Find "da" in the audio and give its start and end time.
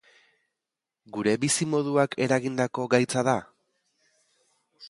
3.29-3.37